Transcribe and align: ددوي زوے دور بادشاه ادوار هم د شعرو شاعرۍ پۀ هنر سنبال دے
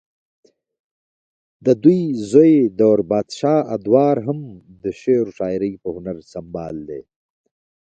ددوي 1.65 2.01
زوے 2.29 2.53
دور 2.79 2.99
بادشاه 3.11 3.59
ادوار 3.75 4.15
هم 4.27 4.39
د 4.83 4.85
شعرو 4.99 5.31
شاعرۍ 5.37 5.71
پۀ 5.81 5.87
هنر 5.95 6.15
سنبال 6.31 6.75
دے 6.87 6.99